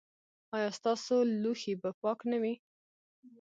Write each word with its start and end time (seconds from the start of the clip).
ایا 0.55 0.69
ستاسو 0.79 1.15
لوښي 1.41 1.73
به 1.81 1.89
پاک 2.01 2.19
نه 2.31 2.37
وي؟ 2.41 2.53